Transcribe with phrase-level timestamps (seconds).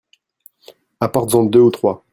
[0.99, 2.03] apporte en deux ou trois.